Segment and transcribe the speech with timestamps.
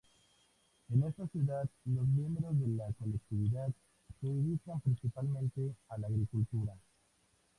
[0.89, 3.71] En esta ciudad los miembros de la colectividad
[4.19, 6.73] se dedican principalmente a la agricultura.